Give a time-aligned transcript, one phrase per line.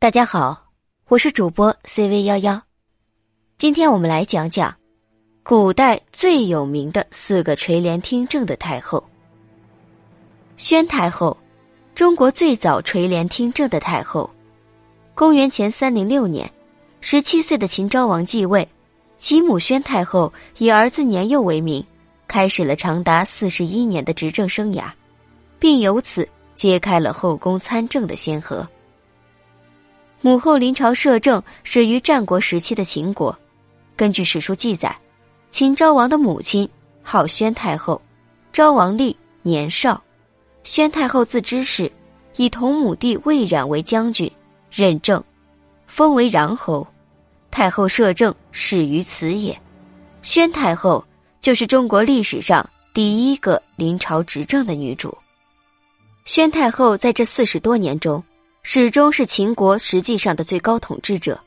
[0.00, 0.56] 大家好，
[1.08, 2.62] 我是主播 CV 幺幺，
[3.56, 4.72] 今天我们来讲讲
[5.42, 9.04] 古代最有名的四个垂帘听政的太后——
[10.56, 11.36] 宣太后，
[11.96, 14.30] 中国最早垂帘听政的太后。
[15.16, 16.48] 公元前三零六年，
[17.00, 18.66] 十七岁的秦昭王继位，
[19.16, 21.84] 其母宣太后以儿子年幼为名，
[22.28, 24.84] 开始了长达四十一年的执政生涯，
[25.58, 28.64] 并由此揭开了后宫参政的先河。
[30.20, 33.36] 母后临朝摄政始于战国时期的秦国。
[33.96, 34.96] 根据史书记载，
[35.50, 36.68] 秦昭王的母亲
[37.02, 38.00] 号宣太后，
[38.52, 40.02] 昭王立年少，
[40.64, 41.90] 宣太后自知事，
[42.36, 44.30] 以同母弟魏冉为将军，
[44.70, 45.22] 任政，
[45.86, 46.86] 封为穰侯。
[47.50, 49.58] 太后摄政始于此也。
[50.22, 51.04] 宣太后
[51.40, 55.16] 就是中国历史上第一个临朝执政的女主。
[56.24, 58.22] 宣太后在这四十多年中。
[58.70, 61.40] 始终是秦国实际上的最高统治者，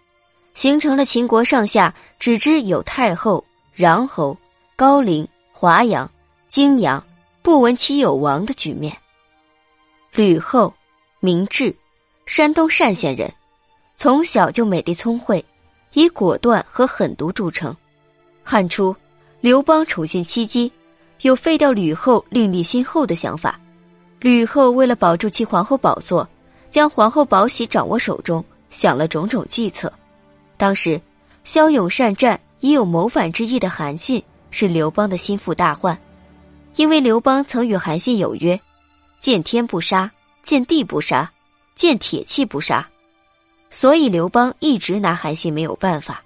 [0.56, 3.46] 形成了秦国上下只知有太后、
[3.78, 4.36] 穰侯、
[4.76, 6.10] 高陵、华阳、
[6.48, 7.06] 泾阳，
[7.44, 8.98] 不闻其有王的局面。
[10.14, 10.74] 吕后，
[11.20, 11.72] 名雉，
[12.26, 13.32] 山东单县人，
[13.96, 15.46] 从小就美丽聪慧，
[15.94, 17.72] 以果断和狠毒著称。
[18.44, 18.96] 汉初，
[19.42, 20.72] 刘邦处心积疾，
[21.22, 23.60] 有废掉吕后另立新后的想法。
[24.20, 26.28] 吕后为了保住其皇后宝座。
[26.72, 29.92] 将皇后宝玺掌握手中，想了种种计策。
[30.56, 31.00] 当时，
[31.44, 35.96] 骁勇善战、已有谋反之意的韩信是刘邦的心腹大患，
[36.78, 38.60] 因为刘邦曾与韩信有约：
[39.20, 40.10] 见天不杀，
[40.44, 41.30] 见地不杀，
[41.76, 42.88] 见铁器不杀。
[43.70, 46.24] 所以刘邦一直拿韩信没有办法。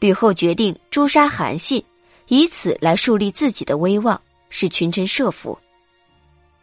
[0.00, 1.84] 吕后决定诛杀韩信，
[2.28, 5.58] 以此来树立自己的威望，使群臣慑服。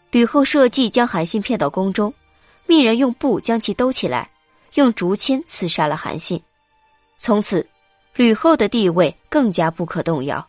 [0.10, 2.12] 吕后设计将韩信骗到宫中。
[2.70, 4.30] 命人用布将其兜起来，
[4.76, 6.40] 用竹签刺杀了韩信。
[7.18, 7.68] 从此，
[8.14, 10.48] 吕后的地位更加不可动摇。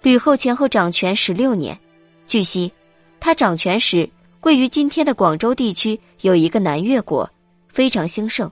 [0.00, 1.78] 吕后前后掌权十六年，
[2.26, 2.72] 据悉，
[3.20, 4.08] 她掌权时，
[4.40, 7.28] 位于今天的广州地区有一个南越国，
[7.68, 8.50] 非常兴盛。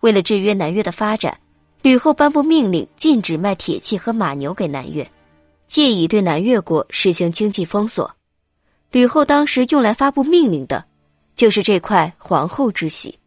[0.00, 1.38] 为了制约南越的发展，
[1.82, 5.08] 吕后颁布命令，禁止卖铁器和马牛给南越，
[5.68, 8.12] 借以对南越国实行经济封锁。
[8.90, 10.89] 吕后当时用来发布命令的。
[11.40, 13.19] 就是这块皇后之玺。